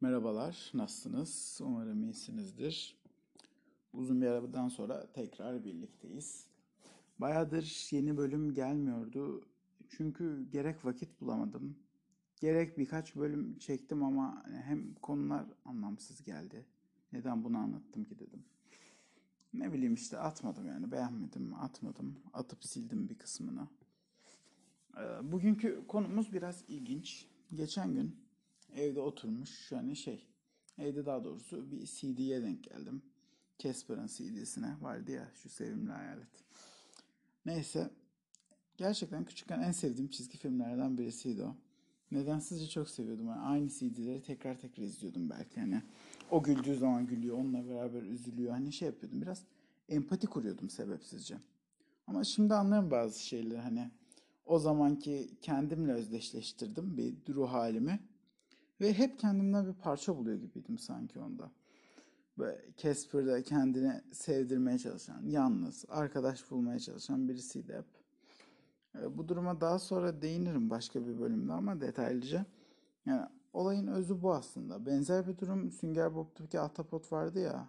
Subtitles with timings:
[0.00, 1.60] Merhabalar, nasılsınız?
[1.62, 2.96] Umarım iyisinizdir.
[3.92, 6.46] Uzun bir aradan sonra tekrar birlikteyiz.
[7.18, 9.44] Bayağıdır yeni bölüm gelmiyordu.
[9.88, 11.76] Çünkü gerek vakit bulamadım,
[12.40, 16.66] gerek birkaç bölüm çektim ama hem konular anlamsız geldi.
[17.12, 18.44] Neden bunu anlattım ki dedim.
[19.52, 23.68] Ne bileyim işte atmadım yani beğenmedim, atmadım, atıp sildim bir kısmını.
[24.96, 27.26] Ee, Bugünkü konumuz biraz ilginç.
[27.54, 28.27] Geçen gün
[28.76, 30.26] evde oturmuş yani şey
[30.78, 33.02] evde daha doğrusu bir CD'ye denk geldim.
[33.58, 36.44] Casper'ın CD'sine vardı ya şu sevimli hayalet.
[37.46, 37.90] Neyse
[38.76, 41.56] gerçekten küçükken en sevdiğim çizgi filmlerden birisiydi o.
[42.10, 43.26] Nedensizce çok seviyordum.
[43.26, 45.82] Yani aynı CD'leri tekrar tekrar izliyordum belki hani.
[46.30, 48.52] O güldüğü zaman gülüyor, onunla beraber üzülüyor.
[48.52, 49.42] Hani şey yapıyordum biraz
[49.88, 51.38] empati kuruyordum sebepsizce.
[52.06, 53.90] Ama şimdi anlıyorum bazı şeyleri hani
[54.46, 58.00] o zamanki kendimle özdeşleştirdim bir ruh halimi.
[58.80, 61.50] Ve hep kendimden bir parça buluyor gibiydim sanki onda.
[62.38, 67.84] Böyle Casper'da kendini sevdirmeye çalışan, yalnız, arkadaş bulmaya çalışan birisiydi hep.
[69.02, 72.46] E, Bu duruma daha sonra değinirim başka bir bölümde ama detaylıca.
[73.06, 74.86] Yani olayın özü bu aslında.
[74.86, 77.68] Benzer bir durum Sünger Bob'taki Ahtapot vardı ya.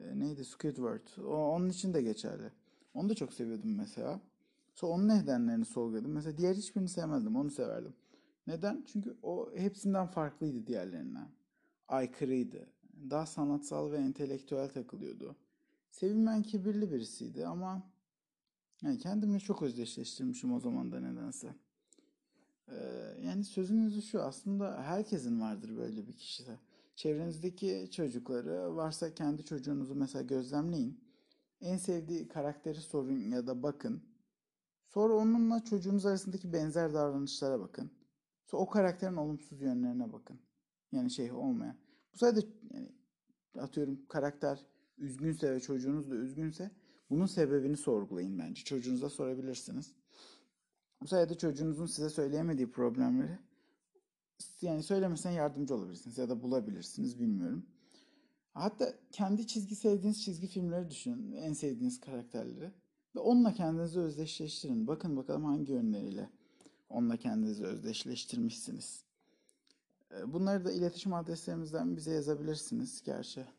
[0.00, 0.44] E, neydi?
[0.44, 1.24] Squidward.
[1.24, 2.52] O, onun için de geçerli.
[2.94, 4.20] Onu da çok seviyordum mesela.
[4.74, 6.12] Sonra onun nedenlerini sorguladım.
[6.12, 7.36] Mesela diğer hiçbirini sevmezdim.
[7.36, 7.94] Onu severdim.
[8.48, 8.84] Neden?
[8.86, 11.28] Çünkü o hepsinden farklıydı diğerlerinden.
[11.88, 12.66] Aykırıydı.
[13.10, 15.36] Daha sanatsal ve entelektüel takılıyordu.
[15.90, 17.82] Sevilmeyen kibirli birisiydi ama
[18.82, 21.54] yani kendimle çok özdeşleştirmişim o zaman da nedense.
[22.68, 22.74] Ee,
[23.24, 26.44] yani sözün özü şu aslında herkesin vardır böyle bir kişi.
[26.96, 31.00] Çevrenizdeki çocukları varsa kendi çocuğunuzu mesela gözlemleyin.
[31.60, 34.02] En sevdiği karakteri sorun ya da bakın.
[34.86, 37.90] Sonra onunla çocuğunuz arasındaki benzer davranışlara bakın.
[38.56, 40.40] O karakterin olumsuz yönlerine bakın.
[40.92, 41.76] Yani şey olmayan.
[42.14, 42.40] Bu sayede
[42.74, 42.92] yani
[43.58, 44.66] atıyorum karakter
[44.98, 46.70] üzgünse ve çocuğunuz da üzgünse
[47.10, 48.64] bunun sebebini sorgulayın bence.
[48.64, 49.94] Çocuğunuza sorabilirsiniz.
[51.02, 53.38] Bu sayede çocuğunuzun size söyleyemediği problemleri
[54.62, 57.66] yani söylemesine yardımcı olabilirsiniz ya da bulabilirsiniz bilmiyorum.
[58.54, 61.32] Hatta kendi çizgi sevdiğiniz çizgi filmleri düşünün.
[61.32, 62.72] En sevdiğiniz karakterleri.
[63.16, 64.86] Ve onunla kendinizi özdeşleştirin.
[64.86, 66.30] Bakın bakalım hangi yönleriyle
[66.88, 69.04] onunla kendinizi özdeşleştirmişsiniz.
[70.12, 73.46] Ee, Bunları da iletişim adreslerimizden bize yazabilirsiniz gerçi.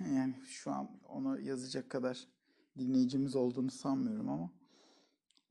[0.00, 2.28] Yani şu an onu yazacak kadar
[2.78, 4.50] dinleyicimiz olduğunu sanmıyorum ama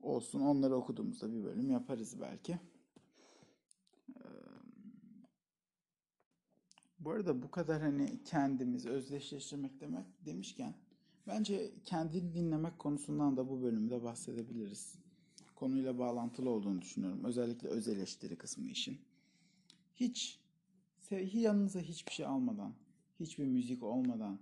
[0.00, 2.58] olsun onları okuduğumuzda bir bölüm yaparız belki.
[7.04, 10.74] Bu arada bu kadar hani kendimiz özdeşleştirmek demek demişken
[11.26, 15.01] bence kendini dinlemek konusundan da bu bölümde bahsedebiliriz.
[15.62, 17.24] Konuyla bağlantılı olduğunu düşünüyorum.
[17.24, 18.98] Özellikle öz eleştiri kısmı işin.
[19.96, 20.40] Hiç
[21.32, 22.72] yanınıza hiçbir şey almadan,
[23.20, 24.38] hiçbir müzik olmadan,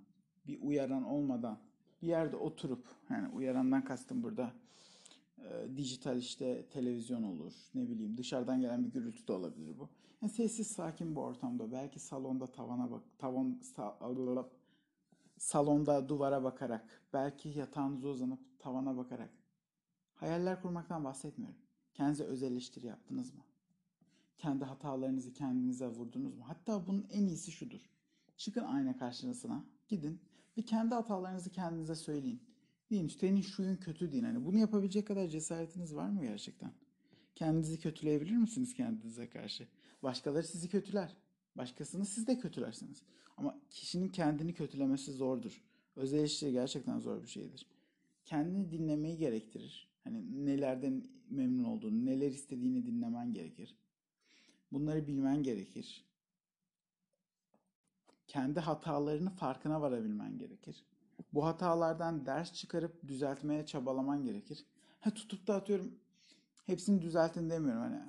[0.47, 1.59] bir uyaran olmadan
[2.03, 4.53] bir yerde oturup yani uyarandan kastım burada
[5.39, 7.53] e, dijital işte televizyon olur.
[7.75, 9.89] Ne bileyim dışarıdan gelen bir gürültü de olabilir bu.
[10.23, 14.45] Yani sessiz sakin bir ortamda belki salonda tavana bak tavan sa-
[15.39, 19.40] salonda duvara bakarak belki yatağınıza uzanıp tavana bakarak
[20.21, 21.59] hayaller kurmaktan bahsetmiyorum.
[21.95, 23.41] Kendinize öz eleştiri yaptınız mı?
[24.39, 26.45] Kendi hatalarınızı kendinize vurdunuz mu?
[26.47, 27.91] Hatta bunun en iyisi şudur.
[28.37, 30.21] Çıkın ayna karşısına, gidin
[30.59, 32.43] ve kendi hatalarınızı kendinize söyleyin.
[32.91, 34.25] Deyin senin şuyun kötü deyin.
[34.25, 36.73] Hani bunu yapabilecek kadar cesaretiniz var mı gerçekten?
[37.35, 39.69] Kendinizi kötüleyebilir misiniz kendinize karşı?
[40.03, 41.17] Başkaları sizi kötüler.
[41.57, 43.03] Başkasını siz de kötülersiniz.
[43.37, 45.63] Ama kişinin kendini kötülemesi zordur.
[45.97, 47.67] Öz gerçekten zor bir şeydir.
[48.25, 49.90] Kendini dinlemeyi gerektirir.
[50.05, 53.77] Hani nelerden memnun olduğunu, neler istediğini dinlemen gerekir.
[54.73, 56.05] Bunları bilmen gerekir.
[58.27, 60.85] Kendi hatalarını farkına varabilmen gerekir.
[61.33, 64.67] Bu hatalardan ders çıkarıp düzeltmeye çabalaman gerekir.
[65.01, 65.99] Ha tutup da atıyorum
[66.67, 68.03] hepsini düzeltin demiyorum hani.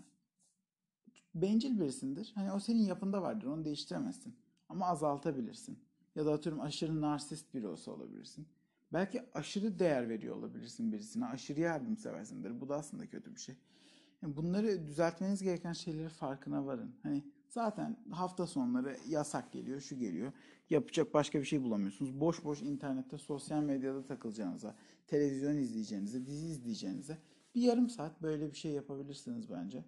[1.35, 2.31] Bencil birisindir.
[2.35, 3.47] Hani o senin yapında vardır.
[3.47, 4.35] Onu değiştiremezsin.
[4.69, 5.79] Ama azaltabilirsin.
[6.15, 8.47] Ya da atıyorum aşırı narsist biri olsa olabilirsin.
[8.93, 11.25] Belki aşırı değer veriyor olabilirsin birisine.
[11.25, 12.61] Aşırı yardımseversindir.
[12.61, 13.55] Bu da aslında kötü bir şey.
[14.21, 16.95] Yani bunları düzeltmeniz gereken şeyleri farkına varın.
[17.03, 20.31] Hani zaten hafta sonları yasak geliyor, şu geliyor.
[20.69, 22.19] Yapacak başka bir şey bulamıyorsunuz.
[22.19, 24.75] Boş boş internette, sosyal medyada takılacağınıza,
[25.07, 27.17] televizyon izleyeceğinize, dizi izleyeceğinize
[27.55, 29.83] bir yarım saat böyle bir şey yapabilirsiniz bence.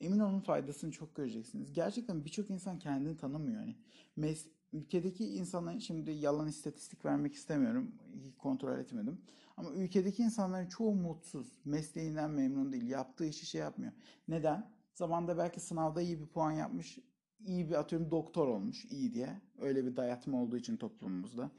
[0.00, 1.72] Emin olun faydasını çok göreceksiniz.
[1.72, 3.60] Gerçekten birçok insan kendini tanımıyor.
[3.60, 3.76] Yani
[4.16, 7.94] mes ülkedeki insanların şimdi yalan istatistik vermek istemiyorum.
[8.38, 9.20] Kontrol etmedim.
[9.56, 11.60] Ama ülkedeki insanların çoğu mutsuz.
[11.64, 12.88] Mesleğinden memnun değil.
[12.88, 13.92] Yaptığı işi şey yapmıyor.
[14.28, 14.70] Neden?
[14.94, 16.98] Zamanında belki sınavda iyi bir puan yapmış.
[17.46, 19.40] iyi bir atıyorum doktor olmuş iyi diye.
[19.60, 21.50] Öyle bir dayatma olduğu için toplumumuzda.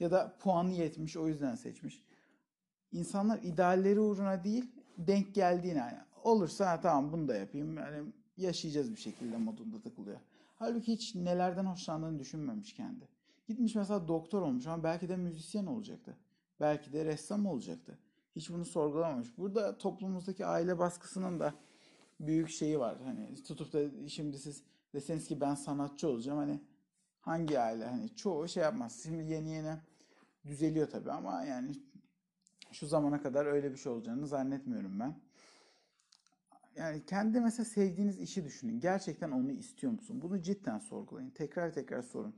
[0.00, 2.02] Ya da puanı yetmiş o yüzden seçmiş.
[2.92, 7.76] İnsanlar idealleri uğruna değil denk geldiğine yani olursa ha, tamam bunu da yapayım.
[7.76, 10.20] Yani yaşayacağız bir şekilde modunda takılıyor.
[10.58, 13.08] Halbuki hiç nelerden hoşlandığını düşünmemiş kendi.
[13.46, 16.16] Gitmiş mesela doktor olmuş ama belki de müzisyen olacaktı.
[16.60, 17.98] Belki de ressam olacaktı.
[18.36, 19.38] Hiç bunu sorgulamamış.
[19.38, 21.54] Burada toplumumuzdaki aile baskısının da
[22.20, 22.96] büyük şeyi var.
[23.04, 24.62] Hani tutup da şimdi siz
[24.94, 26.60] deseniz ki ben sanatçı olacağım hani
[27.20, 29.00] hangi aile hani çoğu şey yapmaz.
[29.02, 29.76] Şimdi yeni yeni
[30.46, 31.72] düzeliyor tabii ama yani
[32.72, 35.14] şu zamana kadar öyle bir şey olacağını zannetmiyorum ben.
[36.76, 38.80] Yani kendi mesela sevdiğiniz işi düşünün.
[38.80, 40.22] Gerçekten onu istiyor musun?
[40.22, 41.30] Bunu cidden sorgulayın.
[41.30, 42.34] Tekrar tekrar sorun.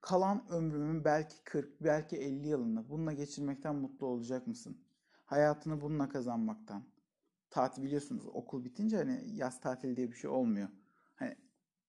[0.00, 4.78] Kalan ömrümün belki 40, belki 50 yılını bununla geçirmekten mutlu olacak mısın?
[5.24, 6.84] Hayatını bununla kazanmaktan.
[7.50, 10.68] Tatil biliyorsunuz okul bitince hani yaz tatili diye bir şey olmuyor.
[11.14, 11.36] Hani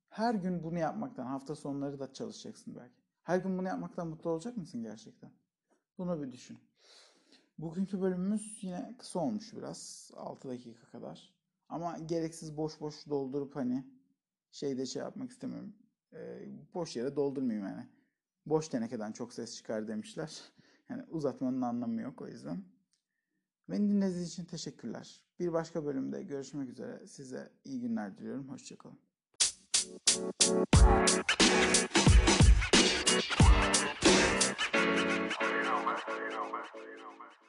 [0.09, 3.01] her gün bunu yapmaktan, hafta sonları da çalışacaksın belki.
[3.23, 5.31] Her gün bunu yapmaktan mutlu olacak mısın gerçekten?
[5.97, 6.57] Bunu bir düşün.
[7.57, 10.11] Bugünkü bölümümüz yine kısa olmuş biraz.
[10.15, 11.36] 6 dakika kadar.
[11.69, 13.85] Ama gereksiz boş boş doldurup hani
[14.51, 15.73] şeyde şey yapmak istemiyorum.
[16.13, 17.87] Ee, boş yere doldurmayayım yani.
[18.45, 20.41] Boş tenekeden çok ses çıkar demişler.
[20.89, 22.63] Yani uzatmanın anlamı yok o yüzden.
[23.69, 25.21] Beni dinlediğiniz için teşekkürler.
[25.39, 27.07] Bir başka bölümde görüşmek üzere.
[27.07, 28.49] Size iyi günler diliyorum.
[28.49, 28.99] Hoşçakalın.
[35.41, 35.97] You know, man.
[36.07, 36.65] You know, man.
[36.89, 37.46] You know, man.